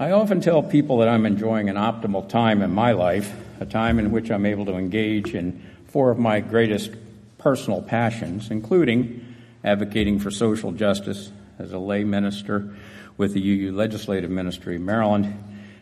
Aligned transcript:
I 0.00 0.12
often 0.12 0.40
tell 0.40 0.62
people 0.62 0.96
that 1.00 1.08
I'm 1.08 1.26
enjoying 1.26 1.68
an 1.68 1.76
optimal 1.76 2.26
time 2.26 2.62
in 2.62 2.72
my 2.72 2.92
life, 2.92 3.34
a 3.60 3.66
time 3.66 3.98
in 3.98 4.10
which 4.10 4.30
I'm 4.30 4.46
able 4.46 4.64
to 4.64 4.76
engage 4.76 5.34
in 5.34 5.62
four 5.88 6.10
of 6.10 6.18
my 6.18 6.40
greatest 6.40 6.92
personal 7.36 7.82
passions, 7.82 8.50
including 8.50 9.36
advocating 9.62 10.18
for 10.18 10.30
social 10.30 10.72
justice 10.72 11.30
as 11.58 11.74
a 11.74 11.78
lay 11.78 12.04
minister 12.04 12.74
with 13.18 13.34
the 13.34 13.42
UU 13.42 13.76
Legislative 13.76 14.30
Ministry 14.30 14.76
of 14.76 14.80
Maryland 14.80 15.34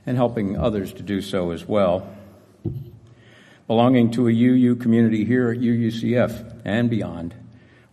and 0.05 0.17
helping 0.17 0.59
others 0.59 0.93
to 0.95 1.05
do 1.05 1.23
so 1.23 1.53
as 1.53 1.65
well. 1.65 2.13
Belonging 3.69 4.11
to 4.11 4.27
a 4.27 4.33
UU 4.33 4.75
community 4.75 5.25
here 5.25 5.53
at 5.53 5.61
UUCF 5.61 6.63
and 6.65 6.91
beyond, 6.91 7.37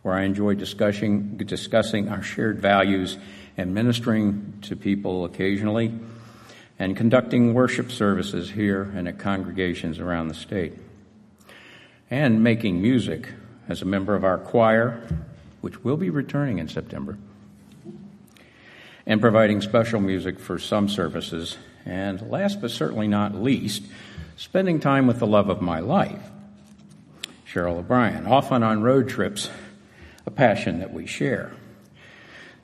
where 0.02 0.16
I 0.16 0.24
enjoy 0.24 0.56
discussing, 0.56 1.38
discussing 1.38 2.10
our 2.10 2.24
shared 2.24 2.60
values 2.60 3.20
and 3.58 3.76
ministering 3.76 4.58
to 4.64 4.76
people 4.76 5.26
occasionally, 5.26 5.94
and 6.78 6.98
conducting 6.98 7.54
worship 7.54 7.92
services 7.92 8.52
here 8.52 8.84
and 8.96 9.08
at 9.08 9.18
congregations 9.18 10.00
around 10.00 10.28
the 10.28 10.34
state, 10.34 10.74
and 12.10 12.44
making 12.44 12.82
music 12.82 13.30
as 13.68 13.82
a 13.82 13.86
member 13.86 14.16
of 14.16 14.24
our 14.24 14.38
choir, 14.38 15.08
which 15.62 15.84
will 15.84 15.98
be 15.98 16.10
returning 16.10 16.60
in 16.60 16.68
September, 16.68 17.18
and 19.06 19.22
providing 19.22 19.62
special 19.62 20.00
music 20.00 20.40
for 20.40 20.60
some 20.60 20.90
services, 20.90 21.58
and 21.86 22.30
last 22.30 22.62
but 22.62 22.72
certainly 22.72 23.08
not 23.08 23.36
least, 23.36 23.84
spending 24.36 24.80
time 24.80 25.08
with 25.08 25.20
the 25.20 25.28
love 25.28 25.50
of 25.50 25.62
my 25.62 25.80
life, 25.80 26.22
Cheryl 27.48 27.78
O'Brien, 27.78 28.28
often 28.28 28.64
on 28.64 28.82
road 28.82 29.08
trips, 29.08 29.50
a 30.26 30.32
passion 30.32 30.80
that 30.80 30.94
we 30.94 31.06
share. 31.06 31.54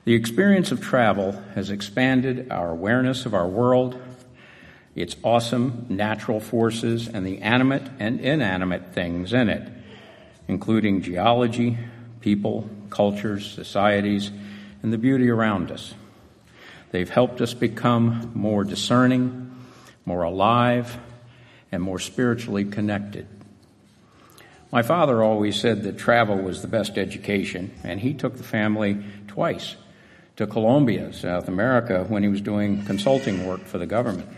The 0.04 0.14
experience 0.14 0.72
of 0.72 0.80
travel 0.80 1.40
has 1.54 1.70
expanded 1.70 2.50
our 2.50 2.70
awareness 2.70 3.24
of 3.24 3.34
our 3.34 3.46
world, 3.46 4.02
its 4.96 5.14
awesome 5.22 5.86
natural 5.88 6.40
forces, 6.40 7.06
and 7.06 7.24
the 7.24 7.40
animate 7.40 7.88
and 8.00 8.18
inanimate 8.18 8.92
things 8.92 9.32
in 9.32 9.48
it, 9.48 9.72
including 10.48 11.02
geology, 11.02 11.78
people, 12.20 12.68
cultures, 12.90 13.48
societies, 13.48 14.32
and 14.82 14.92
the 14.92 14.98
beauty 14.98 15.30
around 15.30 15.70
us. 15.70 15.94
They've 16.90 17.08
helped 17.08 17.40
us 17.40 17.54
become 17.54 18.32
more 18.34 18.64
discerning, 18.64 19.54
more 20.04 20.24
alive, 20.24 20.98
and 21.70 21.80
more 21.80 22.00
spiritually 22.00 22.64
connected. 22.64 23.28
My 24.72 24.82
father 24.82 25.22
always 25.22 25.60
said 25.60 25.84
that 25.84 25.96
travel 25.96 26.38
was 26.38 26.60
the 26.60 26.66
best 26.66 26.98
education, 26.98 27.70
and 27.84 28.00
he 28.00 28.14
took 28.14 28.36
the 28.36 28.42
family 28.42 29.00
twice 29.28 29.76
to 30.36 30.46
Colombia, 30.46 31.12
South 31.12 31.48
America, 31.48 32.04
when 32.08 32.22
he 32.22 32.28
was 32.28 32.40
doing 32.40 32.84
consulting 32.84 33.46
work 33.46 33.64
for 33.64 33.78
the 33.78 33.86
government. 33.86 34.28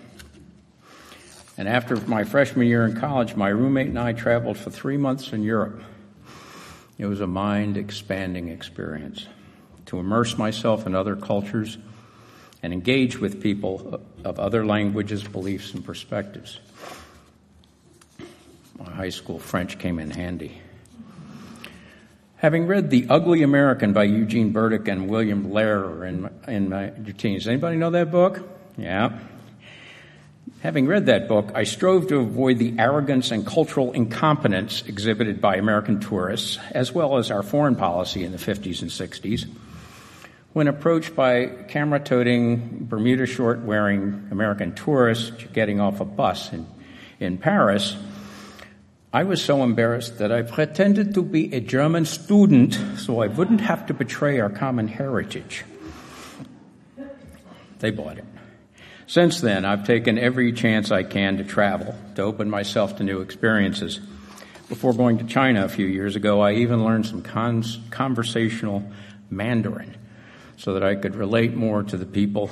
And 1.57 1.69
after 1.69 1.97
my 1.97 2.25
freshman 2.25 2.67
year 2.67 2.85
in 2.85 2.97
college, 2.97 3.37
my 3.37 3.49
roommate 3.49 3.87
and 3.87 3.99
I 3.99 4.13
traveled 4.13 4.59
for 4.59 4.71
three 4.71 4.97
months 4.97 5.33
in 5.33 5.43
Europe. 5.43 5.83
It 6.99 7.07
was 7.07 7.21
a 7.21 7.27
mind 7.27 7.77
expanding 7.77 8.49
experience 8.49 9.27
to 9.87 9.99
immerse 9.99 10.37
myself 10.37 10.87
in 10.87 10.95
other 10.95 11.15
cultures 11.17 11.79
and 12.63 12.73
engage 12.73 13.19
with 13.19 13.43
people 13.43 14.01
of 14.25 14.41
other 14.41 14.65
languages, 14.65 15.23
beliefs, 15.23 15.75
and 15.75 15.85
perspectives. 15.85 16.59
My 18.79 18.91
high 18.91 19.11
school 19.11 19.39
French 19.39 19.79
came 19.79 19.99
in 19.99 20.11
handy. 20.11 20.61
Having 22.45 22.67
read 22.67 22.91
The 22.91 23.07
Ugly 23.09 23.43
American 23.43 23.95
by 23.95 24.05
Eugene 24.05 24.53
Burdick 24.53 24.87
and 24.87 25.09
William 25.09 25.51
Lederer 25.51 26.05
in, 26.05 26.29
in 26.47 26.69
my 26.69 26.93
teens, 27.17 27.49
anybody 27.49 27.79
know 27.79 27.89
that 27.93 28.11
book? 28.11 28.47
Yeah. 28.77 29.19
Having 30.61 30.87
read 30.87 31.07
that 31.07 31.27
book, 31.27 31.53
I 31.55 31.65
strove 31.65 32.09
to 32.09 32.19
avoid 32.19 32.59
the 32.59 32.75
arrogance 32.79 33.31
and 33.31 33.47
cultural 33.47 33.93
incompetence 33.93 34.83
exhibited 34.83 35.41
by 35.41 35.57
American 35.57 36.01
tourists, 36.01 36.59
as 36.73 36.93
well 36.93 37.17
as 37.17 37.31
our 37.31 37.43
foreign 37.43 37.77
policy 37.77 38.25
in 38.25 38.33
the 38.33 38.37
50s 38.37 38.83
and 38.83 38.91
60s. 38.91 39.49
When 40.53 40.69
approached 40.69 41.17
by 41.17 41.47
camera 41.47 41.99
toting, 41.99 42.85
Bermuda 42.85 43.25
short 43.25 43.61
wearing 43.61 44.29
American 44.31 44.75
tourists 44.75 45.31
getting 45.55 45.81
off 45.81 46.01
a 46.01 46.05
bus 46.05 46.53
in, 46.53 46.67
in 47.21 47.39
Paris, 47.39 47.97
I 49.15 49.23
was 49.23 49.41
so 49.41 49.63
embarrassed 49.63 50.19
that 50.19 50.33
I 50.33 50.43
pretended 50.43 51.15
to 51.15 51.23
be 51.23 51.55
a 51.55 51.61
German 51.61 52.05
student 52.05 52.77
so 52.99 53.23
I 53.23 53.29
wouldn't 53.29 53.61
have 53.61 53.87
to 53.87 53.95
betray 53.95 54.41
our 54.41 54.51
common 54.51 54.89
heritage. 54.89 55.65
They 57.79 57.93
bought 57.93 58.19
it. 58.19 58.25
Since 59.07 59.41
then, 59.41 59.65
I've 59.65 59.87
taken 59.87 60.19
every 60.19 60.53
chance 60.53 60.91
I 60.91 61.05
can 61.05 61.37
to 61.37 61.45
travel, 61.45 61.95
to 62.17 62.23
open 62.23 62.51
myself 62.51 62.97
to 62.97 63.05
new 63.05 63.21
experiences. 63.21 64.01
Before 64.69 64.93
going 64.93 65.19
to 65.19 65.25
China 65.25 65.65
a 65.65 65.69
few 65.69 65.87
years 65.87 66.17
ago, 66.17 66.41
I 66.41 66.55
even 66.55 66.83
learned 66.83 67.07
some 67.07 67.23
cons- 67.23 67.79
conversational 67.93 68.83
Mandarin 69.31 69.97
so 70.57 70.75
that 70.75 70.83
I 70.83 70.97
could 70.97 71.15
relate 71.15 71.55
more 71.55 71.85
to 71.85 71.97
the 71.97 72.05
people 72.05 72.51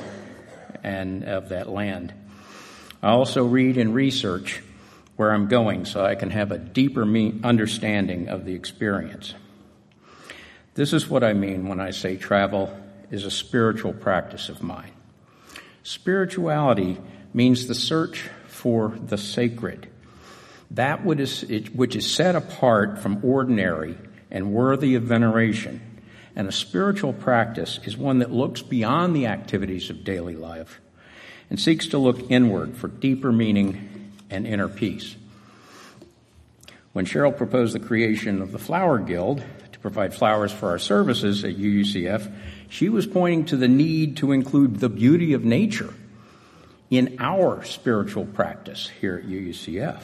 and 0.84 1.24
of 1.24 1.48
that 1.48 1.68
land. 1.68 2.14
I 3.02 3.08
also 3.08 3.44
read 3.44 3.78
and 3.78 3.92
research 3.92 4.62
where 5.22 5.32
I'm 5.32 5.46
going 5.46 5.84
so 5.84 6.04
I 6.04 6.16
can 6.16 6.30
have 6.30 6.50
a 6.50 6.58
deeper 6.58 7.02
understanding 7.44 8.28
of 8.28 8.44
the 8.44 8.54
experience. 8.54 9.34
This 10.74 10.92
is 10.92 11.08
what 11.08 11.22
I 11.22 11.32
mean 11.32 11.68
when 11.68 11.78
I 11.78 11.92
say 11.92 12.16
travel 12.16 12.76
is 13.12 13.24
a 13.24 13.30
spiritual 13.30 13.92
practice 13.92 14.48
of 14.48 14.64
mine. 14.64 14.90
Spirituality 15.84 16.98
means 17.32 17.68
the 17.68 17.74
search 17.76 18.30
for 18.48 18.98
the 19.06 19.16
sacred, 19.16 19.88
that 20.72 21.04
which 21.04 21.94
is 21.94 22.12
set 22.12 22.34
apart 22.34 22.98
from 22.98 23.24
ordinary 23.24 23.96
and 24.28 24.52
worthy 24.52 24.96
of 24.96 25.04
veneration. 25.04 25.80
And 26.34 26.48
a 26.48 26.52
spiritual 26.52 27.12
practice 27.12 27.78
is 27.84 27.96
one 27.96 28.18
that 28.18 28.32
looks 28.32 28.60
beyond 28.60 29.14
the 29.14 29.28
activities 29.28 29.88
of 29.88 30.02
daily 30.02 30.34
life 30.34 30.80
and 31.48 31.60
seeks 31.60 31.86
to 31.88 31.98
look 31.98 32.28
inward 32.28 32.76
for 32.76 32.88
deeper 32.88 33.30
meaning 33.30 34.01
and 34.32 34.46
inner 34.46 34.68
peace. 34.68 35.14
When 36.94 37.04
Cheryl 37.04 37.36
proposed 37.36 37.74
the 37.74 37.80
creation 37.80 38.42
of 38.42 38.50
the 38.50 38.58
Flower 38.58 38.98
Guild 38.98 39.44
to 39.72 39.78
provide 39.78 40.14
flowers 40.14 40.50
for 40.50 40.70
our 40.70 40.78
services 40.78 41.44
at 41.44 41.56
UUCF, 41.56 42.32
she 42.68 42.88
was 42.88 43.06
pointing 43.06 43.44
to 43.46 43.56
the 43.56 43.68
need 43.68 44.16
to 44.18 44.32
include 44.32 44.80
the 44.80 44.88
beauty 44.88 45.34
of 45.34 45.44
nature 45.44 45.92
in 46.90 47.16
our 47.18 47.62
spiritual 47.64 48.24
practice 48.24 48.90
here 49.00 49.16
at 49.16 49.28
UUCF. 49.28 50.00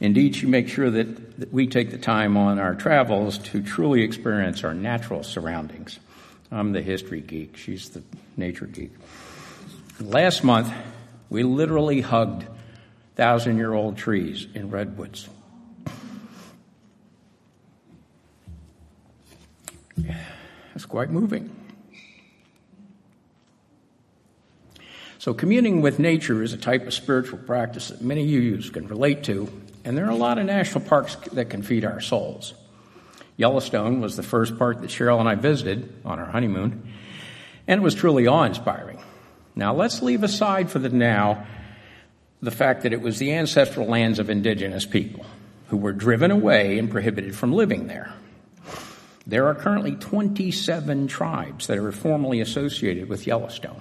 Indeed, 0.00 0.36
she 0.36 0.46
makes 0.46 0.70
sure 0.70 0.90
that, 0.90 1.38
that, 1.38 1.52
we 1.52 1.66
take 1.66 1.90
the 1.90 1.98
time 1.98 2.36
on 2.36 2.58
our 2.58 2.74
travels 2.74 3.38
to 3.38 3.62
truly 3.62 4.02
experience 4.02 4.64
our 4.64 4.74
natural 4.74 5.22
surroundings. 5.22 5.98
I'm 6.50 6.72
the 6.72 6.82
history 6.82 7.20
geek, 7.20 7.56
she's 7.56 7.90
the 7.90 8.02
nature 8.36 8.66
geek. 8.66 8.92
Last 10.00 10.44
month, 10.44 10.72
we 11.30 11.42
literally 11.42 12.00
hugged 12.00 12.46
thousand 13.16 13.56
year 13.56 13.72
old 13.72 13.96
trees 13.96 14.46
in 14.54 14.70
redwoods. 14.70 15.28
That's 20.74 20.86
quite 20.86 21.10
moving. 21.10 21.54
So, 25.18 25.32
communing 25.32 25.80
with 25.80 25.98
nature 25.98 26.42
is 26.42 26.52
a 26.52 26.58
type 26.58 26.86
of 26.86 26.92
spiritual 26.92 27.38
practice 27.38 27.88
that 27.88 28.02
many 28.02 28.26
UUs 28.26 28.70
can 28.70 28.88
relate 28.88 29.24
to, 29.24 29.50
and 29.84 29.96
there 29.96 30.04
are 30.04 30.10
a 30.10 30.16
lot 30.16 30.38
of 30.38 30.44
national 30.44 30.84
parks 30.84 31.14
that 31.32 31.48
can 31.48 31.62
feed 31.62 31.84
our 31.84 32.00
souls. 32.00 32.52
Yellowstone 33.36 34.00
was 34.00 34.16
the 34.16 34.22
first 34.22 34.58
park 34.58 34.80
that 34.82 34.90
Cheryl 34.90 35.20
and 35.20 35.28
I 35.28 35.34
visited 35.34 35.90
on 36.04 36.18
our 36.18 36.26
honeymoon, 36.26 36.92
and 37.66 37.80
it 37.80 37.82
was 37.82 37.94
truly 37.94 38.26
awe 38.26 38.42
inspiring. 38.42 39.00
Now, 39.54 39.72
let's 39.72 40.02
leave 40.02 40.24
aside 40.24 40.70
for 40.70 40.78
the 40.78 40.90
now 40.90 41.46
the 42.44 42.50
fact 42.50 42.82
that 42.82 42.92
it 42.92 43.00
was 43.00 43.18
the 43.18 43.32
ancestral 43.32 43.86
lands 43.86 44.18
of 44.18 44.30
indigenous 44.30 44.84
people 44.84 45.24
who 45.68 45.76
were 45.76 45.92
driven 45.92 46.30
away 46.30 46.78
and 46.78 46.90
prohibited 46.90 47.34
from 47.34 47.52
living 47.52 47.86
there. 47.86 48.12
There 49.26 49.46
are 49.46 49.54
currently 49.54 49.92
27 49.92 51.08
tribes 51.08 51.66
that 51.66 51.78
are 51.78 51.92
formally 51.92 52.40
associated 52.40 53.08
with 53.08 53.26
Yellowstone. 53.26 53.80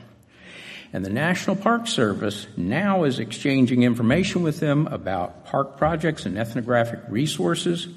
And 0.94 1.04
the 1.04 1.10
National 1.10 1.56
Park 1.56 1.88
Service 1.88 2.48
now 2.56 3.04
is 3.04 3.20
exchanging 3.20 3.84
information 3.84 4.44
with 4.44 4.60
them 4.60 4.88
about 4.88 5.46
park 5.46 5.78
projects 5.78 6.26
and 6.26 6.38
ethnographic 6.38 7.02
resources. 7.10 7.88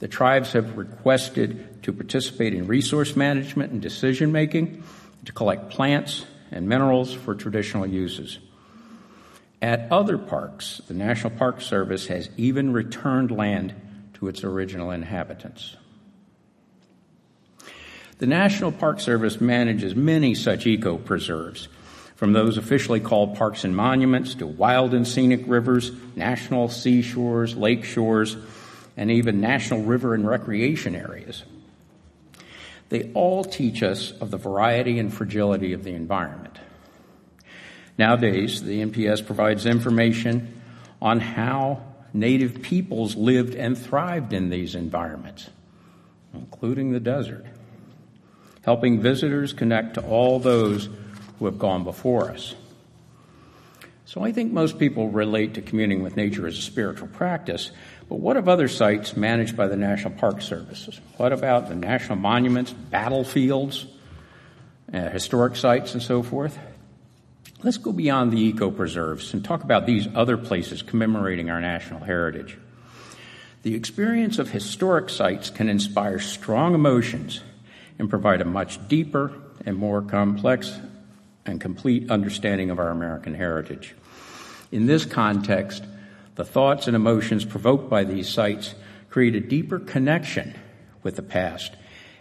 The 0.00 0.08
tribes 0.08 0.52
have 0.52 0.76
requested 0.76 1.82
to 1.84 1.92
participate 1.92 2.52
in 2.52 2.66
resource 2.66 3.16
management 3.16 3.72
and 3.72 3.80
decision 3.80 4.32
making, 4.32 4.82
to 5.24 5.32
collect 5.32 5.70
plants 5.70 6.26
and 6.50 6.68
minerals 6.68 7.14
for 7.14 7.34
traditional 7.34 7.86
uses. 7.86 8.38
At 9.64 9.90
other 9.90 10.18
parks, 10.18 10.82
the 10.88 10.92
National 10.92 11.30
Park 11.30 11.62
Service 11.62 12.08
has 12.08 12.28
even 12.36 12.74
returned 12.74 13.30
land 13.30 13.72
to 14.12 14.28
its 14.28 14.44
original 14.44 14.90
inhabitants. 14.90 15.74
The 18.18 18.26
National 18.26 18.72
Park 18.72 19.00
Service 19.00 19.40
manages 19.40 19.94
many 19.96 20.34
such 20.34 20.66
eco 20.66 20.98
preserves, 20.98 21.68
from 22.14 22.34
those 22.34 22.58
officially 22.58 23.00
called 23.00 23.36
parks 23.36 23.64
and 23.64 23.74
monuments 23.74 24.34
to 24.34 24.46
wild 24.46 24.92
and 24.92 25.08
scenic 25.08 25.44
rivers, 25.46 25.92
national 26.14 26.68
seashores, 26.68 27.56
lake 27.56 27.84
shores, 27.84 28.36
and 28.98 29.10
even 29.10 29.40
national 29.40 29.80
river 29.84 30.12
and 30.12 30.28
recreation 30.28 30.94
areas. 30.94 31.42
They 32.90 33.10
all 33.14 33.44
teach 33.44 33.82
us 33.82 34.10
of 34.20 34.30
the 34.30 34.36
variety 34.36 34.98
and 34.98 35.10
fragility 35.10 35.72
of 35.72 35.84
the 35.84 35.94
environment. 35.94 36.53
Nowadays, 37.96 38.62
the 38.62 38.84
NPS 38.84 39.24
provides 39.24 39.66
information 39.66 40.60
on 41.00 41.20
how 41.20 41.82
native 42.12 42.62
peoples 42.62 43.14
lived 43.14 43.54
and 43.54 43.76
thrived 43.76 44.32
in 44.32 44.50
these 44.50 44.74
environments, 44.74 45.50
including 46.32 46.92
the 46.92 47.00
desert, 47.00 47.44
helping 48.64 49.00
visitors 49.00 49.52
connect 49.52 49.94
to 49.94 50.00
all 50.02 50.38
those 50.38 50.88
who 51.38 51.44
have 51.44 51.58
gone 51.58 51.84
before 51.84 52.30
us. 52.30 52.54
So 54.06 54.22
I 54.22 54.32
think 54.32 54.52
most 54.52 54.78
people 54.78 55.08
relate 55.08 55.54
to 55.54 55.62
communing 55.62 56.02
with 56.02 56.16
nature 56.16 56.46
as 56.46 56.58
a 56.58 56.62
spiritual 56.62 57.08
practice, 57.08 57.70
but 58.08 58.16
what 58.16 58.36
of 58.36 58.48
other 58.48 58.68
sites 58.68 59.16
managed 59.16 59.56
by 59.56 59.66
the 59.66 59.76
National 59.76 60.12
Park 60.14 60.42
Services? 60.42 61.00
What 61.16 61.32
about 61.32 61.68
the 61.68 61.74
national 61.74 62.18
monuments, 62.18 62.72
battlefields, 62.72 63.86
uh, 64.92 65.08
historic 65.08 65.56
sites, 65.56 65.94
and 65.94 66.02
so 66.02 66.22
forth? 66.22 66.58
Let's 67.64 67.78
go 67.78 67.92
beyond 67.92 68.30
the 68.30 68.42
eco 68.42 68.70
preserves 68.70 69.32
and 69.32 69.42
talk 69.42 69.64
about 69.64 69.86
these 69.86 70.06
other 70.14 70.36
places 70.36 70.82
commemorating 70.82 71.48
our 71.48 71.62
national 71.62 72.00
heritage. 72.00 72.58
The 73.62 73.74
experience 73.74 74.38
of 74.38 74.50
historic 74.50 75.08
sites 75.08 75.48
can 75.48 75.70
inspire 75.70 76.18
strong 76.18 76.74
emotions 76.74 77.40
and 77.98 78.10
provide 78.10 78.42
a 78.42 78.44
much 78.44 78.86
deeper 78.86 79.32
and 79.64 79.78
more 79.78 80.02
complex 80.02 80.78
and 81.46 81.58
complete 81.58 82.10
understanding 82.10 82.68
of 82.68 82.78
our 82.78 82.90
American 82.90 83.32
heritage. 83.32 83.94
In 84.70 84.84
this 84.84 85.06
context, 85.06 85.84
the 86.34 86.44
thoughts 86.44 86.86
and 86.86 86.94
emotions 86.94 87.46
provoked 87.46 87.88
by 87.88 88.04
these 88.04 88.28
sites 88.28 88.74
create 89.08 89.36
a 89.36 89.40
deeper 89.40 89.78
connection 89.78 90.54
with 91.02 91.16
the 91.16 91.22
past 91.22 91.72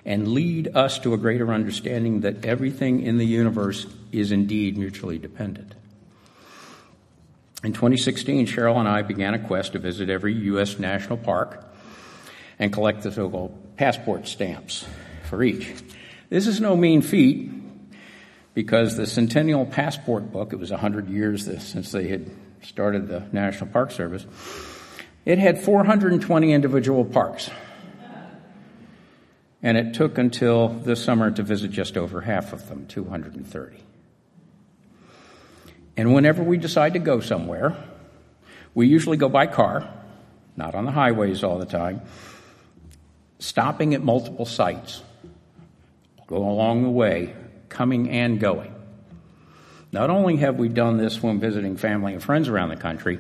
and 0.06 0.30
lead 0.30 0.74
us 0.74 1.00
to 1.00 1.14
a 1.14 1.18
greater 1.18 1.52
understanding 1.52 2.22
that 2.22 2.46
everything 2.46 3.02
in 3.02 3.18
the 3.18 3.26
universe 3.26 3.86
is 4.14 4.32
indeed 4.32 4.78
mutually 4.78 5.18
dependent. 5.18 5.74
In 7.64 7.74
2016, 7.74 8.46
Cheryl 8.48 8.78
and 8.78 8.88
I 8.88 9.02
began 9.02 9.34
a 9.34 9.40
quest 9.40 9.74
to 9.74 9.80
visit 9.80 10.10
every 10.10 10.34
U.S. 10.34 10.78
national 10.80 11.18
park 11.18 11.64
and 12.60 12.72
collect 12.72 13.04
the 13.04 13.12
so 13.12 13.30
called 13.30 13.78
passport 13.78 14.28
stamps 14.28 14.86
for 15.24 15.42
each. 15.44 15.74
This 16.30 16.46
is 16.46 16.60
no 16.60 16.76
mean 16.76 17.02
feat 17.02 17.52
because 18.54 18.98
the 18.98 19.08
Centennial 19.08 19.66
Passport 19.66 20.32
book, 20.32 20.54
it 20.54 20.58
was 20.58 20.72
100 20.72 21.10
years 21.10 21.46
since 21.46 21.92
they 21.92 22.08
had 22.08 22.30
started 22.62 23.08
the 23.08 23.24
National 23.32 23.70
Park 23.70 23.92
Service, 23.92 24.26
it 25.26 25.40
had 25.40 25.64
420 25.64 26.52
individual 26.52 27.06
parks. 27.06 27.50
And 29.62 29.78
it 29.78 29.94
took 29.94 30.18
until 30.18 30.68
this 30.68 31.02
summer 31.02 31.32
to 31.32 31.42
visit 31.42 31.72
just 31.72 31.96
over 31.96 32.20
half 32.22 32.52
of 32.52 32.68
them, 32.68 32.86
230. 32.88 33.78
And 35.96 36.14
whenever 36.14 36.44
we 36.44 36.58
decide 36.58 36.94
to 36.94 37.00
go 37.00 37.20
somewhere, 37.20 37.76
we 38.74 38.88
usually 38.88 39.18
go 39.18 39.30
by 39.30 39.48
car, 39.48 39.88
not 40.58 40.76
on 40.76 40.86
the 40.86 40.92
highways 40.92 41.44
all 41.44 41.60
the 41.60 41.66
time, 41.66 42.02
stopping 43.40 43.94
at 43.94 44.04
multiple 44.04 44.46
sites, 44.46 45.04
go 46.28 46.38
along 46.38 46.84
the 46.84 46.90
way 46.90 47.36
coming 47.70 48.10
and 48.10 48.40
going. 48.40 48.74
Not 49.92 50.10
only 50.10 50.38
have 50.38 50.58
we 50.58 50.70
done 50.70 50.98
this 50.98 51.22
when 51.22 51.40
visiting 51.40 51.78
family 51.78 52.14
and 52.14 52.24
friends 52.24 52.48
around 52.48 52.70
the 52.70 52.78
country, 52.78 53.20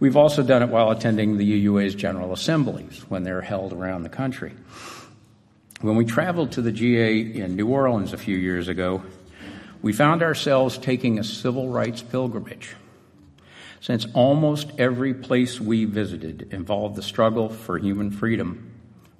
we've 0.00 0.16
also 0.16 0.42
done 0.42 0.62
it 0.62 0.68
while 0.68 0.90
attending 0.90 1.36
the 1.36 1.64
UUA's 1.64 1.94
General 1.94 2.32
Assemblies 2.32 3.04
when 3.08 3.22
they're 3.22 3.40
held 3.40 3.72
around 3.72 4.02
the 4.02 4.08
country. 4.08 4.52
When 5.80 5.94
we 5.94 6.04
traveled 6.04 6.52
to 6.52 6.62
the 6.62 6.72
GA 6.72 7.20
in 7.20 7.54
New 7.54 7.68
Orleans 7.68 8.12
a 8.12 8.18
few 8.18 8.36
years 8.36 8.66
ago, 8.66 9.02
we 9.82 9.92
found 9.92 10.22
ourselves 10.22 10.78
taking 10.78 11.18
a 11.18 11.24
civil 11.24 11.68
rights 11.68 12.02
pilgrimage. 12.02 12.74
Since 13.80 14.06
almost 14.12 14.72
every 14.78 15.14
place 15.14 15.60
we 15.60 15.84
visited 15.84 16.52
involved 16.52 16.96
the 16.96 17.02
struggle 17.02 17.48
for 17.48 17.78
human 17.78 18.10
freedom 18.10 18.72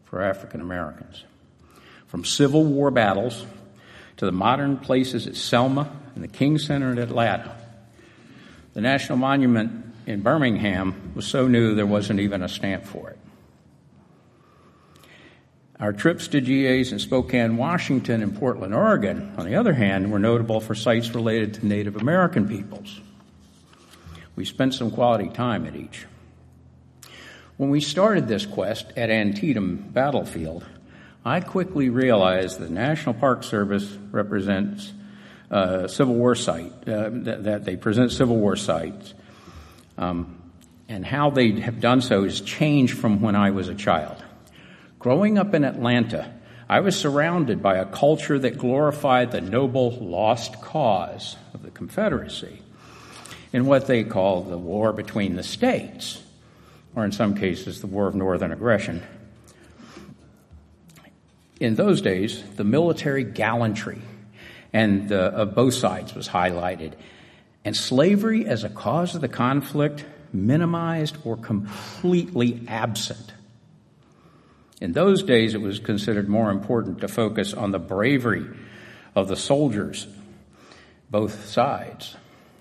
for 0.04 0.20
African 0.20 0.60
Americans. 0.60 1.24
From 2.06 2.24
Civil 2.24 2.64
War 2.64 2.90
battles 2.90 3.46
to 4.16 4.26
the 4.26 4.32
modern 4.32 4.78
places 4.78 5.26
at 5.26 5.36
Selma 5.36 5.90
and 6.14 6.24
the 6.24 6.28
King 6.28 6.58
Center 6.58 6.90
in 6.90 6.98
Atlanta. 6.98 7.56
The 8.74 8.80
National 8.80 9.18
Monument 9.18 9.84
in 10.06 10.22
Birmingham 10.22 11.12
was 11.14 11.26
so 11.26 11.46
new 11.46 11.74
there 11.74 11.86
wasn't 11.86 12.20
even 12.20 12.42
a 12.42 12.48
stamp 12.48 12.84
for 12.84 13.10
it. 13.10 13.18
Our 15.80 15.92
trips 15.92 16.26
to 16.28 16.40
GAs 16.40 16.90
in 16.90 16.98
Spokane, 16.98 17.56
Washington, 17.56 18.20
and 18.20 18.36
Portland, 18.36 18.74
Oregon, 18.74 19.32
on 19.38 19.46
the 19.46 19.54
other 19.54 19.72
hand, 19.72 20.10
were 20.10 20.18
notable 20.18 20.60
for 20.60 20.74
sites 20.74 21.14
related 21.14 21.54
to 21.54 21.66
Native 21.66 21.94
American 21.94 22.48
peoples. 22.48 23.00
We 24.34 24.44
spent 24.44 24.74
some 24.74 24.90
quality 24.90 25.28
time 25.28 25.66
at 25.66 25.76
each. 25.76 26.06
When 27.58 27.70
we 27.70 27.80
started 27.80 28.26
this 28.26 28.44
quest 28.44 28.92
at 28.96 29.08
Antietam 29.10 29.76
Battlefield, 29.76 30.66
I 31.24 31.40
quickly 31.40 31.90
realized 31.90 32.58
the 32.58 32.68
National 32.68 33.14
Park 33.14 33.44
Service 33.44 33.88
represents 34.10 34.92
uh, 35.50 35.86
Civil 35.86 36.14
War 36.14 36.34
site, 36.34 36.72
uh, 36.88 37.10
that, 37.12 37.64
they 37.64 37.76
present 37.76 38.10
Civil 38.10 38.36
War 38.36 38.56
sites. 38.56 39.14
Um, 39.96 40.34
and 40.88 41.04
how 41.04 41.30
they 41.30 41.52
have 41.60 41.80
done 41.80 42.00
so 42.00 42.24
has 42.24 42.40
changed 42.40 42.98
from 42.98 43.20
when 43.20 43.36
I 43.36 43.50
was 43.50 43.68
a 43.68 43.74
child. 43.74 44.16
Growing 44.98 45.38
up 45.38 45.54
in 45.54 45.64
Atlanta, 45.64 46.34
I 46.68 46.80
was 46.80 46.98
surrounded 46.98 47.62
by 47.62 47.76
a 47.76 47.86
culture 47.86 48.38
that 48.38 48.58
glorified 48.58 49.30
the 49.30 49.40
noble 49.40 49.92
lost 49.92 50.60
cause 50.60 51.36
of 51.54 51.62
the 51.62 51.70
Confederacy 51.70 52.60
in 53.52 53.66
what 53.66 53.86
they 53.86 54.02
called 54.02 54.50
the 54.50 54.58
war 54.58 54.92
between 54.92 55.36
the 55.36 55.44
states, 55.44 56.20
or 56.96 57.04
in 57.04 57.12
some 57.12 57.36
cases, 57.36 57.80
the 57.80 57.86
War 57.86 58.08
of 58.08 58.16
Northern 58.16 58.50
Aggression. 58.50 59.02
In 61.60 61.76
those 61.76 62.00
days, 62.00 62.42
the 62.56 62.64
military 62.64 63.22
gallantry 63.24 64.02
and 64.72 65.12
uh, 65.12 65.30
of 65.32 65.54
both 65.54 65.74
sides 65.74 66.14
was 66.14 66.28
highlighted, 66.28 66.94
and 67.64 67.76
slavery 67.76 68.46
as 68.46 68.64
a 68.64 68.68
cause 68.68 69.14
of 69.14 69.20
the 69.20 69.28
conflict 69.28 70.04
minimized 70.32 71.16
or 71.24 71.36
completely 71.36 72.62
absent. 72.66 73.32
In 74.80 74.92
those 74.92 75.22
days, 75.22 75.54
it 75.54 75.60
was 75.60 75.80
considered 75.80 76.28
more 76.28 76.50
important 76.50 77.00
to 77.00 77.08
focus 77.08 77.52
on 77.52 77.72
the 77.72 77.78
bravery 77.78 78.46
of 79.14 79.28
the 79.28 79.36
soldiers, 79.36 80.06
both 81.10 81.46
sides, 81.46 82.16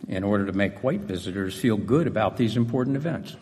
in 0.08 0.24
order 0.24 0.46
to 0.46 0.54
make 0.54 0.84
white 0.84 1.02
visitors 1.02 1.56
feel 1.56 1.78
good 1.78 2.08
about 2.08 2.38
these 2.38 2.58
important 2.58 2.96
events. 2.96 3.36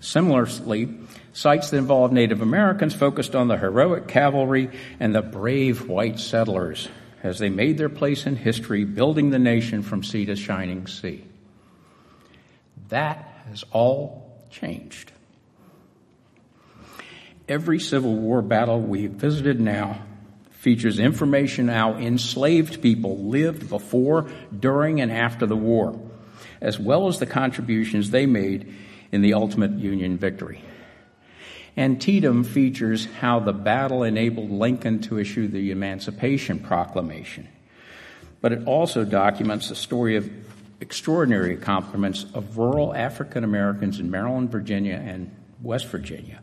Similarly, 0.00 0.96
sites 1.32 1.70
that 1.70 1.76
involved 1.76 2.12
Native 2.12 2.40
Americans 2.40 2.94
focused 2.94 3.34
on 3.34 3.48
the 3.48 3.56
heroic 3.56 4.06
cavalry 4.06 4.70
and 5.00 5.12
the 5.12 5.22
brave 5.22 5.88
white 5.88 6.20
settlers 6.20 6.88
as 7.24 7.40
they 7.40 7.48
made 7.48 7.78
their 7.78 7.88
place 7.88 8.26
in 8.26 8.36
history, 8.36 8.84
building 8.84 9.30
the 9.30 9.40
nation 9.40 9.82
from 9.82 10.04
sea 10.04 10.24
to 10.26 10.36
shining 10.36 10.86
sea. 10.86 11.24
That 12.90 13.28
has 13.48 13.64
all 13.72 14.46
changed. 14.50 15.10
Every 17.48 17.80
Civil 17.80 18.14
War 18.14 18.42
battle 18.42 18.78
we've 18.78 19.10
visited 19.10 19.58
now 19.58 20.02
features 20.50 20.98
information 20.98 21.68
how 21.68 21.94
enslaved 21.94 22.82
people 22.82 23.24
lived 23.24 23.70
before, 23.70 24.28
during, 24.58 25.00
and 25.00 25.10
after 25.10 25.46
the 25.46 25.56
war, 25.56 25.98
as 26.60 26.78
well 26.78 27.08
as 27.08 27.18
the 27.18 27.26
contributions 27.26 28.10
they 28.10 28.26
made 28.26 28.74
in 29.12 29.22
the 29.22 29.32
ultimate 29.32 29.72
Union 29.72 30.18
victory. 30.18 30.62
Antietam 31.74 32.44
features 32.44 33.06
how 33.20 33.40
the 33.40 33.52
battle 33.54 34.02
enabled 34.02 34.50
Lincoln 34.50 35.00
to 35.02 35.18
issue 35.18 35.48
the 35.48 35.70
Emancipation 35.70 36.58
Proclamation. 36.58 37.48
But 38.42 38.52
it 38.52 38.66
also 38.66 39.04
documents 39.04 39.70
the 39.70 39.74
story 39.74 40.16
of 40.16 40.30
extraordinary 40.80 41.54
accomplishments 41.54 42.26
of 42.34 42.58
rural 42.58 42.94
African 42.94 43.42
Americans 43.42 44.00
in 44.00 44.10
Maryland, 44.10 44.50
Virginia, 44.50 44.96
and 44.96 45.34
West 45.62 45.86
Virginia. 45.86 46.42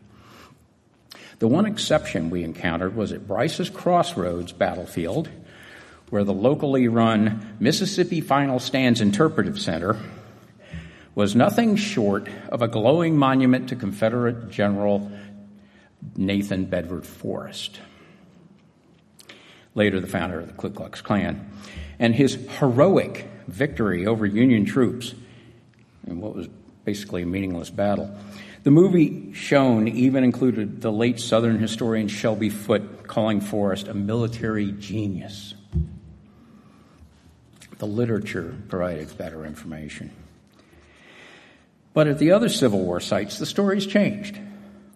The 1.38 1.48
one 1.48 1.66
exception 1.66 2.30
we 2.30 2.44
encountered 2.44 2.96
was 2.96 3.12
at 3.12 3.26
Brice's 3.26 3.68
Crossroads 3.68 4.52
battlefield, 4.52 5.28
where 6.08 6.24
the 6.24 6.32
locally 6.32 6.88
run 6.88 7.56
Mississippi 7.60 8.20
Final 8.20 8.58
Stands 8.58 9.00
Interpretive 9.00 9.60
Center 9.60 9.96
was 11.14 11.34
nothing 11.34 11.76
short 11.76 12.28
of 12.48 12.62
a 12.62 12.68
glowing 12.68 13.18
monument 13.18 13.68
to 13.68 13.76
Confederate 13.76 14.50
General 14.50 15.10
Nathan 16.16 16.66
Bedford 16.66 17.06
Forrest. 17.06 17.80
later 19.74 20.00
the 20.00 20.06
founder 20.06 20.40
of 20.40 20.46
the 20.46 20.54
Ku 20.54 20.70
Klux 20.70 21.02
Klan, 21.02 21.50
and 21.98 22.14
his 22.14 22.34
heroic 22.58 23.28
victory 23.46 24.06
over 24.06 24.24
Union 24.24 24.64
troops 24.64 25.14
in 26.06 26.20
what 26.20 26.34
was 26.34 26.48
basically 26.86 27.22
a 27.22 27.26
meaningless 27.26 27.68
battle. 27.68 28.16
The 28.62 28.70
movie 28.70 29.32
shown 29.34 29.88
even 29.88 30.24
included 30.24 30.80
the 30.80 30.92
late 30.92 31.20
Southern 31.20 31.58
historian 31.58 32.08
Shelby 32.08 32.48
Foote 32.48 33.06
calling 33.06 33.40
Forrest 33.40 33.88
a 33.88 33.94
military 33.94 34.72
genius. 34.72 35.54
The 37.78 37.86
literature 37.86 38.56
provided 38.68 39.18
better 39.18 39.44
information. 39.44 40.10
But 41.92 42.06
at 42.06 42.18
the 42.18 42.30
other 42.30 42.48
Civil 42.48 42.80
War 42.80 43.00
sites, 43.00 43.38
the 43.38 43.46
stories 43.46 43.86
changed. 43.86 44.38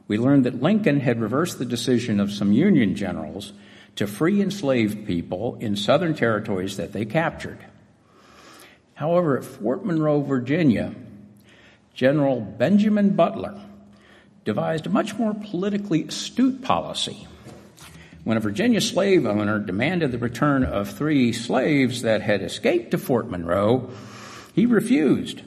We 0.07 0.17
learned 0.17 0.47
that 0.47 0.63
Lincoln 0.63 1.01
had 1.01 1.21
reversed 1.21 1.59
the 1.59 1.65
decision 1.65 2.21
of 2.21 2.33
some 2.33 2.53
Union 2.53 2.95
generals 2.95 3.53
to 3.97 4.07
free 4.07 4.41
enslaved 4.41 5.07
people 5.07 5.57
in 5.61 5.77
southern 5.77 6.15
territories 6.15 6.77
that 6.77 6.93
they 6.93 7.05
captured. 7.05 7.59
However, 8.95 9.39
at 9.39 9.45
Fort 9.45 9.85
Monroe, 9.85 10.21
Virginia, 10.21 10.95
General 12.01 12.41
Benjamin 12.41 13.11
Butler 13.11 13.61
devised 14.47 14.87
a 14.87 14.89
much 14.89 15.19
more 15.19 15.35
politically 15.35 16.05
astute 16.05 16.63
policy. 16.63 17.29
When 18.25 18.39
a 18.39 18.41
Virginia 18.41 18.81
slave 18.81 19.27
owner 19.27 19.59
demanded 19.59 20.11
the 20.11 20.17
return 20.17 20.65
of 20.65 20.89
three 20.89 21.35
slaves 21.35 22.01
that 22.01 22.23
had 22.23 22.41
escaped 22.41 22.93
to 22.93 22.97
Fort 22.97 23.29
Monroe, 23.29 23.91
he 24.55 24.65
refused 24.65 25.43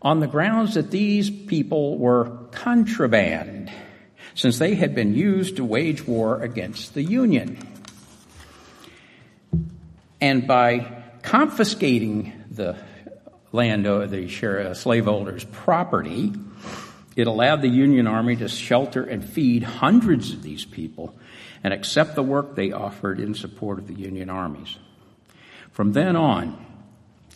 on 0.00 0.20
the 0.20 0.28
grounds 0.28 0.74
that 0.74 0.92
these 0.92 1.28
people 1.28 1.98
were 1.98 2.30
contraband, 2.52 3.68
since 4.36 4.60
they 4.60 4.76
had 4.76 4.94
been 4.94 5.14
used 5.14 5.56
to 5.56 5.64
wage 5.64 6.06
war 6.06 6.40
against 6.42 6.94
the 6.94 7.02
Union. 7.02 7.58
And 10.20 10.46
by 10.46 11.02
confiscating 11.22 12.32
the 12.52 12.76
land, 13.52 13.86
of 13.86 14.10
the 14.10 14.68
uh, 14.68 14.74
slaveholders' 14.74 15.44
property, 15.44 16.32
it 17.14 17.26
allowed 17.26 17.62
the 17.62 17.68
Union 17.68 18.06
Army 18.06 18.36
to 18.36 18.48
shelter 18.48 19.04
and 19.04 19.24
feed 19.24 19.62
hundreds 19.62 20.32
of 20.32 20.42
these 20.42 20.64
people 20.64 21.14
and 21.62 21.72
accept 21.72 22.14
the 22.14 22.22
work 22.22 22.54
they 22.54 22.72
offered 22.72 23.20
in 23.20 23.34
support 23.34 23.78
of 23.78 23.86
the 23.86 23.94
Union 23.94 24.30
armies. 24.30 24.76
From 25.70 25.92
then 25.92 26.16
on, 26.16 26.66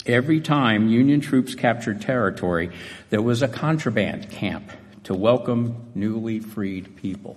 Every 0.06 0.40
time 0.40 0.88
Union 0.88 1.20
troops 1.20 1.56
captured 1.56 2.00
territory, 2.00 2.70
there 3.10 3.22
was 3.22 3.42
a 3.42 3.48
contraband 3.48 4.30
camp 4.30 4.70
to 5.02 5.14
welcome 5.14 5.90
newly 5.96 6.38
freed 6.38 6.96
people. 6.96 7.36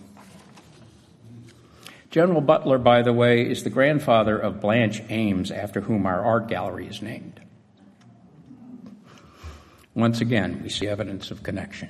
General 2.12 2.42
Butler, 2.42 2.78
by 2.78 3.02
the 3.02 3.14
way, 3.14 3.50
is 3.50 3.64
the 3.64 3.72
grandfather 3.72 4.38
of 4.38 4.62
Blanche 4.62 5.02
Ames, 5.10 5.50
after 5.50 5.82
whom 5.82 6.06
our 6.06 6.24
art 6.24 6.48
gallery 6.48 6.86
is 6.86 7.02
named. 7.02 7.40
Once 9.96 10.22
again, 10.22 10.62
we 10.64 10.70
see 10.70 10.88
evidence 10.88 11.32
of 11.32 11.44
connection. 11.44 11.90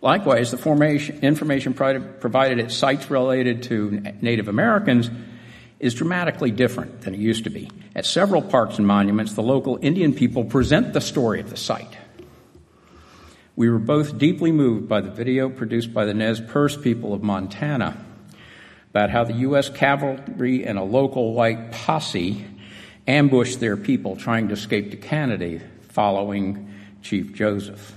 Likewise, 0.00 0.50
the 0.50 0.56
formation, 0.56 1.20
information 1.20 1.74
provided 1.74 2.58
at 2.58 2.72
sites 2.72 3.08
related 3.08 3.62
to 3.64 4.02
Native 4.20 4.48
Americans 4.48 5.08
is 5.78 5.94
dramatically 5.94 6.50
different 6.50 7.02
than 7.02 7.14
it 7.14 7.20
used 7.20 7.44
to 7.44 7.50
be. 7.50 7.70
At 7.94 8.04
several 8.04 8.42
parks 8.42 8.78
and 8.78 8.86
monuments, 8.86 9.34
the 9.34 9.42
local 9.42 9.78
Indian 9.80 10.12
people 10.12 10.44
present 10.44 10.92
the 10.92 11.00
story 11.00 11.40
of 11.40 11.50
the 11.50 11.56
site. 11.56 11.98
We 13.54 13.70
were 13.70 13.78
both 13.78 14.18
deeply 14.18 14.50
moved 14.50 14.88
by 14.88 15.02
the 15.02 15.10
video 15.10 15.50
produced 15.50 15.92
by 15.92 16.04
the 16.04 16.14
Nez 16.14 16.40
Perce 16.40 16.76
people 16.76 17.12
of 17.14 17.22
Montana 17.22 18.04
about 18.90 19.10
how 19.10 19.24
the 19.24 19.34
U.S. 19.34 19.68
cavalry 19.68 20.64
and 20.64 20.78
a 20.78 20.82
local 20.82 21.32
white 21.32 21.70
posse 21.70 22.44
ambushed 23.06 23.60
their 23.60 23.76
people 23.76 24.16
trying 24.16 24.48
to 24.48 24.54
escape 24.54 24.90
to 24.90 24.96
Canada 24.96 25.60
following 25.92 26.72
Chief 27.02 27.34
Joseph. 27.34 27.96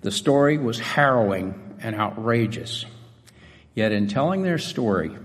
The 0.00 0.10
story 0.10 0.58
was 0.58 0.78
harrowing 0.78 1.76
and 1.80 1.94
outrageous. 1.94 2.86
Yet 3.74 3.92
in 3.92 4.08
telling 4.08 4.42
their 4.42 4.58
story, 4.58 5.16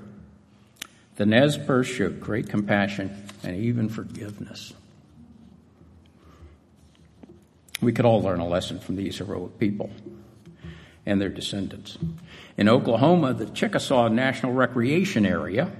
the 1.16 1.26
Nez 1.26 1.58
Perce 1.58 1.88
showed 1.88 2.20
great 2.20 2.50
compassion 2.50 3.28
and 3.44 3.56
even 3.56 3.90
forgiveness. 3.90 4.74
We 7.82 7.94
could 7.94 8.06
all 8.06 8.22
learn 8.22 8.40
a 8.40 8.48
lesson 8.48 8.80
from 8.80 8.96
these 8.96 9.18
heroic 9.18 9.60
people 9.60 9.92
and 11.06 11.22
their 11.22 11.30
descendants. 11.30 11.98
In 12.58 12.68
Oklahoma, 12.68 13.34
the 13.34 13.46
Chickasaw 13.46 14.10
National 14.10 14.52
Recreation 14.52 15.26
Area 15.26 15.72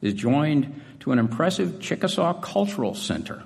is 0.00 0.14
joined 0.14 0.80
to 1.00 1.12
an 1.12 1.18
impressive 1.18 1.80
Chickasaw 1.80 2.40
Cultural 2.40 2.94
Center 2.94 3.42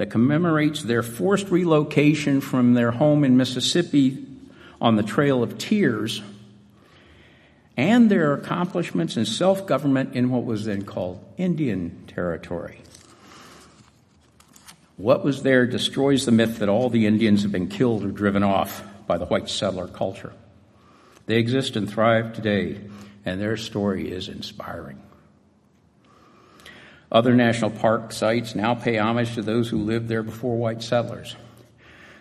that 0.00 0.08
commemorates 0.08 0.82
their 0.82 1.02
forced 1.02 1.50
relocation 1.50 2.40
from 2.40 2.72
their 2.72 2.90
home 2.90 3.22
in 3.22 3.36
Mississippi 3.36 4.16
on 4.80 4.96
the 4.96 5.02
Trail 5.02 5.42
of 5.42 5.58
Tears 5.58 6.22
and 7.76 8.10
their 8.10 8.32
accomplishments 8.32 9.18
in 9.18 9.26
self 9.26 9.66
government 9.66 10.16
in 10.16 10.30
what 10.30 10.46
was 10.46 10.64
then 10.64 10.86
called 10.86 11.22
Indian 11.36 12.02
Territory. 12.06 12.80
What 14.96 15.22
was 15.22 15.42
there 15.42 15.66
destroys 15.66 16.24
the 16.24 16.32
myth 16.32 16.60
that 16.60 16.70
all 16.70 16.88
the 16.88 17.04
Indians 17.04 17.42
have 17.42 17.52
been 17.52 17.68
killed 17.68 18.02
or 18.02 18.10
driven 18.10 18.42
off 18.42 18.82
by 19.06 19.18
the 19.18 19.26
white 19.26 19.50
settler 19.50 19.86
culture. 19.86 20.32
They 21.26 21.36
exist 21.36 21.76
and 21.76 21.86
thrive 21.86 22.32
today, 22.32 22.80
and 23.26 23.38
their 23.38 23.58
story 23.58 24.10
is 24.10 24.30
inspiring. 24.30 25.02
Other 27.12 27.34
national 27.34 27.70
park 27.70 28.12
sites 28.12 28.54
now 28.54 28.74
pay 28.74 28.98
homage 28.98 29.34
to 29.34 29.42
those 29.42 29.68
who 29.68 29.78
lived 29.78 30.08
there 30.08 30.22
before 30.22 30.56
white 30.56 30.82
settlers. 30.82 31.34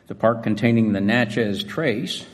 The 0.08 0.16
park 0.16 0.42
containing 0.42 0.94
the 0.94 1.02
Natchez 1.02 1.64
Trace, 1.64 2.26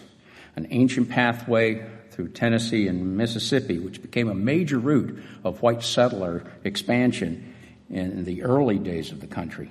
an 0.55 0.67
ancient 0.69 1.09
pathway 1.09 1.85
through 2.11 2.29
Tennessee 2.29 2.87
and 2.87 3.17
Mississippi, 3.17 3.77
which 3.77 4.01
became 4.01 4.29
a 4.29 4.35
major 4.35 4.79
route 4.79 5.21
of 5.43 5.61
white 5.61 5.83
settler 5.83 6.45
expansion 6.63 7.53
in 7.89 8.23
the 8.23 8.43
early 8.43 8.79
days 8.79 9.11
of 9.11 9.19
the 9.19 9.27
country. 9.27 9.69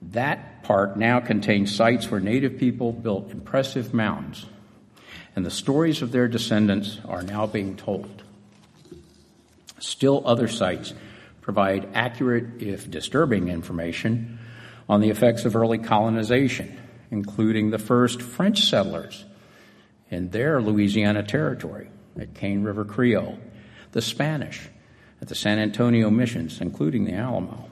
That 0.00 0.62
park 0.62 0.96
now 0.96 1.20
contains 1.20 1.74
sites 1.74 2.10
where 2.10 2.20
native 2.20 2.58
people 2.58 2.92
built 2.92 3.30
impressive 3.30 3.92
mounds, 3.92 4.46
and 5.34 5.44
the 5.44 5.50
stories 5.50 6.00
of 6.00 6.12
their 6.12 6.28
descendants 6.28 6.98
are 7.06 7.22
now 7.22 7.46
being 7.46 7.76
told. 7.76 8.22
Still, 9.78 10.22
other 10.24 10.48
sites 10.48 10.94
provide 11.46 11.88
accurate, 11.94 12.60
if 12.60 12.90
disturbing, 12.90 13.46
information 13.46 14.36
on 14.88 15.00
the 15.00 15.10
effects 15.10 15.44
of 15.44 15.54
early 15.54 15.78
colonization, 15.78 16.76
including 17.12 17.70
the 17.70 17.78
first 17.78 18.20
French 18.20 18.62
settlers 18.62 19.24
in 20.10 20.28
their 20.30 20.60
Louisiana 20.60 21.22
territory 21.22 21.88
at 22.18 22.34
Cane 22.34 22.64
River 22.64 22.84
Creole, 22.84 23.38
the 23.92 24.02
Spanish 24.02 24.60
at 25.22 25.28
the 25.28 25.36
San 25.36 25.60
Antonio 25.60 26.10
missions, 26.10 26.60
including 26.60 27.04
the 27.04 27.14
Alamo, 27.14 27.70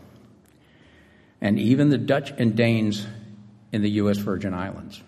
and 1.40 1.58
even 1.58 1.88
the 1.88 1.98
Dutch 1.98 2.30
and 2.38 2.54
Danes 2.54 3.04
in 3.72 3.82
the 3.82 3.90
U.S. 3.90 4.18
Virgin 4.18 4.54
Islands. 4.54 5.02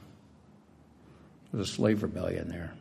There's 1.52 1.68
a 1.68 1.73
slave 1.73 2.02
rebellion 2.02 2.49
there. 2.49 2.73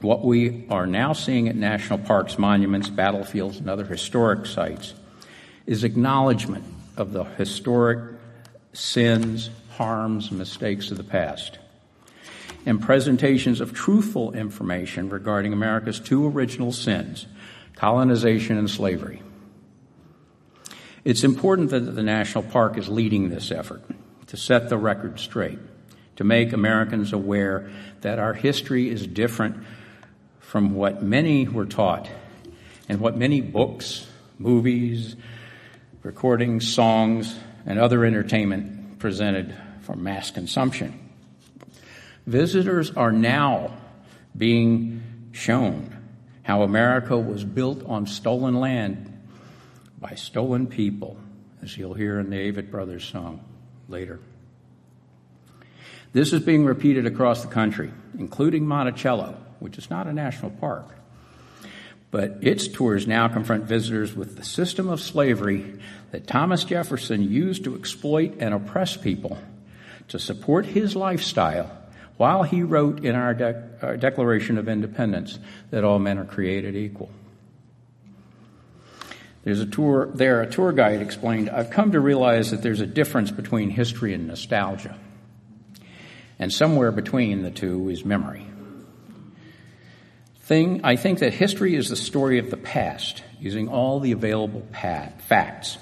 What 0.00 0.24
we 0.24 0.64
are 0.70 0.86
now 0.86 1.12
seeing 1.12 1.48
at 1.48 1.56
national 1.56 1.98
parks, 2.00 2.38
monuments, 2.38 2.88
battlefields, 2.88 3.58
and 3.58 3.68
other 3.68 3.84
historic 3.84 4.46
sites 4.46 4.94
is 5.66 5.84
acknowledgement 5.84 6.64
of 6.96 7.12
the 7.12 7.24
historic 7.24 8.14
sins, 8.72 9.50
harms, 9.72 10.30
and 10.30 10.38
mistakes 10.38 10.90
of 10.90 10.96
the 10.96 11.04
past 11.04 11.58
and 12.66 12.80
presentations 12.80 13.60
of 13.60 13.72
truthful 13.72 14.32
information 14.32 15.08
regarding 15.08 15.52
America's 15.52 16.00
two 16.00 16.26
original 16.26 16.72
sins 16.72 17.26
colonization 17.76 18.58
and 18.58 18.68
slavery. 18.68 19.22
It's 21.02 21.24
important 21.24 21.70
that 21.70 21.80
the 21.80 22.02
National 22.02 22.44
Park 22.44 22.76
is 22.76 22.90
leading 22.90 23.30
this 23.30 23.50
effort 23.50 23.82
to 24.26 24.36
set 24.36 24.68
the 24.68 24.76
record 24.76 25.18
straight, 25.18 25.58
to 26.16 26.24
make 26.24 26.52
Americans 26.52 27.14
aware 27.14 27.70
that 28.02 28.18
our 28.18 28.34
history 28.34 28.90
is 28.90 29.06
different 29.06 29.64
from 30.50 30.74
what 30.74 31.00
many 31.00 31.46
were 31.46 31.64
taught 31.64 32.10
and 32.88 32.98
what 32.98 33.16
many 33.16 33.40
books, 33.40 34.08
movies, 34.36 35.14
recordings, 36.02 36.66
songs, 36.66 37.38
and 37.66 37.78
other 37.78 38.04
entertainment 38.04 38.98
presented 38.98 39.54
for 39.82 39.94
mass 39.94 40.32
consumption. 40.32 41.08
Visitors 42.26 42.90
are 42.96 43.12
now 43.12 43.70
being 44.36 45.00
shown 45.30 45.96
how 46.42 46.62
America 46.62 47.16
was 47.16 47.44
built 47.44 47.86
on 47.86 48.04
stolen 48.08 48.58
land 48.58 49.22
by 50.00 50.16
stolen 50.16 50.66
people, 50.66 51.16
as 51.62 51.78
you'll 51.78 51.94
hear 51.94 52.18
in 52.18 52.28
the 52.28 52.50
Avett 52.50 52.72
Brothers 52.72 53.04
song 53.04 53.40
later. 53.88 54.18
This 56.12 56.32
is 56.32 56.42
being 56.42 56.64
repeated 56.64 57.06
across 57.06 57.42
the 57.42 57.48
country, 57.48 57.92
including 58.18 58.66
Monticello, 58.66 59.36
which 59.60 59.78
is 59.78 59.90
not 59.90 60.06
a 60.06 60.12
national 60.12 60.50
park. 60.52 60.86
But 62.10 62.38
its 62.40 62.66
tours 62.66 63.06
now 63.06 63.28
confront 63.28 63.64
visitors 63.64 64.14
with 64.14 64.36
the 64.36 64.44
system 64.44 64.88
of 64.88 65.00
slavery 65.00 65.80
that 66.10 66.26
Thomas 66.26 66.64
Jefferson 66.64 67.22
used 67.22 67.64
to 67.64 67.76
exploit 67.76 68.36
and 68.40 68.52
oppress 68.52 68.96
people 68.96 69.38
to 70.08 70.18
support 70.18 70.66
his 70.66 70.96
lifestyle 70.96 71.70
while 72.16 72.42
he 72.42 72.62
wrote 72.62 73.04
in 73.04 73.14
our, 73.14 73.32
de- 73.32 73.62
our, 73.80 73.96
Declaration 73.96 74.58
of 74.58 74.68
Independence 74.68 75.38
that 75.70 75.84
all 75.84 75.98
men 75.98 76.18
are 76.18 76.24
created 76.24 76.76
equal. 76.76 77.10
There's 79.42 79.60
a 79.60 79.66
tour 79.66 80.10
there, 80.12 80.42
a 80.42 80.50
tour 80.50 80.72
guide 80.72 81.00
explained, 81.00 81.48
I've 81.48 81.70
come 81.70 81.92
to 81.92 82.00
realize 82.00 82.50
that 82.50 82.60
there's 82.60 82.80
a 82.80 82.86
difference 82.86 83.30
between 83.30 83.70
history 83.70 84.12
and 84.12 84.26
nostalgia. 84.26 84.98
And 86.38 86.52
somewhere 86.52 86.92
between 86.92 87.42
the 87.42 87.50
two 87.50 87.88
is 87.88 88.04
memory. 88.04 88.46
Thing, 90.50 90.80
I 90.82 90.96
think 90.96 91.20
that 91.20 91.32
history 91.32 91.76
is 91.76 91.90
the 91.90 91.94
story 91.94 92.40
of 92.40 92.50
the 92.50 92.56
past, 92.56 93.22
using 93.38 93.68
all 93.68 94.00
the 94.00 94.10
available 94.10 94.66
pat, 94.72 95.22
facts, 95.22 95.78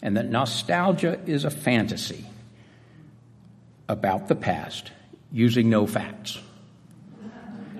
and 0.00 0.16
that 0.16 0.30
nostalgia 0.30 1.18
is 1.26 1.44
a 1.44 1.50
fantasy 1.50 2.24
about 3.88 4.28
the 4.28 4.36
past, 4.36 4.92
using 5.32 5.68
no 5.68 5.84
facts. 5.84 6.38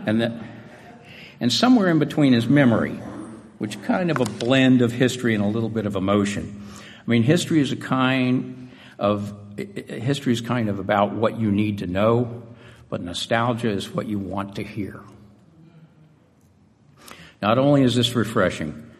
And 0.06 0.20
that, 0.20 0.32
and 1.38 1.52
somewhere 1.52 1.86
in 1.88 2.00
between 2.00 2.34
is 2.34 2.48
memory, 2.48 3.00
which 3.58 3.80
kind 3.82 4.10
of 4.10 4.20
a 4.20 4.24
blend 4.24 4.82
of 4.82 4.90
history 4.90 5.36
and 5.36 5.44
a 5.44 5.46
little 5.46 5.68
bit 5.68 5.86
of 5.86 5.94
emotion. 5.94 6.66
I 6.82 7.08
mean, 7.08 7.22
history 7.22 7.60
is 7.60 7.70
a 7.70 7.76
kind 7.76 8.72
of 8.98 9.32
history 9.56 10.32
is 10.32 10.40
kind 10.40 10.68
of 10.68 10.80
about 10.80 11.12
what 11.12 11.38
you 11.38 11.52
need 11.52 11.78
to 11.78 11.86
know, 11.86 12.42
but 12.88 13.02
nostalgia 13.02 13.70
is 13.70 13.88
what 13.88 14.08
you 14.08 14.18
want 14.18 14.56
to 14.56 14.64
hear. 14.64 15.00
Not 17.40 17.58
only 17.58 17.82
is 17.82 17.94
this 17.94 18.14
refreshing, 18.14 18.90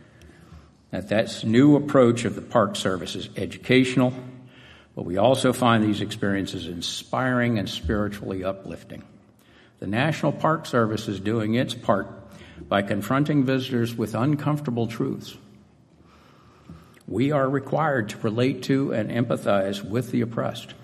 that 0.91 1.09
that 1.09 1.45
new 1.45 1.77
approach 1.77 2.25
of 2.25 2.35
the 2.35 2.43
Park 2.43 2.77
Service 2.77 3.17
is 3.17 3.29
educational, 3.37 4.15
but 4.95 5.05
we 5.05 5.17
also 5.17 5.53
find 5.53 5.85
these 5.85 6.01
experiences 6.01 6.67
inspiring 6.67 7.59
and 7.59 7.69
spiritually 7.69 8.45
uplifting. 8.45 9.03
The 9.81 9.87
National 9.87 10.33
Park 10.33 10.67
Service 10.67 11.09
is 11.09 11.21
doing 11.21 11.55
its 11.55 11.75
part 11.75 12.09
by 12.69 12.83
confronting 12.83 13.45
visitors 13.45 13.95
with 13.95 14.15
uncomfortable 14.15 14.87
truths. 14.87 15.37
We 17.07 17.33
are 17.33 17.49
required 17.49 18.11
to 18.11 18.19
relate 18.19 18.65
to 18.65 18.93
and 18.93 19.11
empathize 19.11 19.83
with 19.83 20.11
the 20.11 20.21
oppressed. 20.21 20.75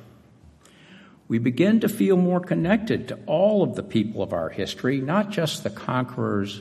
We 1.29 1.39
begin 1.39 1.81
to 1.81 1.89
feel 1.89 2.17
more 2.17 2.41
connected 2.41 3.09
to 3.09 3.19
all 3.27 3.63
of 3.63 3.75
the 3.75 3.83
people 3.83 4.23
of 4.23 4.33
our 4.33 4.49
history, 4.49 5.01
not 5.01 5.31
just 5.31 5.63
the 5.63 5.71
conquerors, 5.71 6.61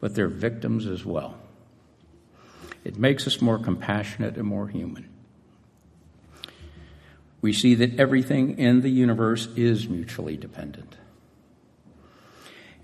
but 0.00 0.14
they're 0.14 0.28
victims 0.28 0.86
as 0.86 1.04
well. 1.04 1.36
It 2.84 2.98
makes 2.98 3.26
us 3.26 3.40
more 3.40 3.58
compassionate 3.58 4.36
and 4.36 4.46
more 4.46 4.68
human. 4.68 5.08
We 7.40 7.52
see 7.52 7.74
that 7.76 7.98
everything 7.98 8.58
in 8.58 8.80
the 8.80 8.90
universe 8.90 9.48
is 9.56 9.88
mutually 9.88 10.36
dependent. 10.36 10.96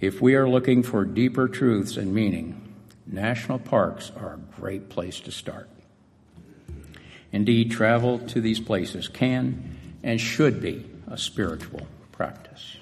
If 0.00 0.20
we 0.20 0.34
are 0.34 0.48
looking 0.48 0.82
for 0.82 1.04
deeper 1.04 1.48
truths 1.48 1.96
and 1.96 2.12
meaning, 2.12 2.74
national 3.06 3.60
parks 3.60 4.10
are 4.16 4.34
a 4.34 4.60
great 4.60 4.88
place 4.88 5.20
to 5.20 5.30
start. 5.30 5.68
Indeed, 7.30 7.70
travel 7.70 8.18
to 8.18 8.40
these 8.40 8.60
places 8.60 9.08
can 9.08 9.76
and 10.02 10.20
should 10.20 10.60
be 10.60 10.84
a 11.08 11.16
spiritual 11.16 11.86
practice. 12.10 12.76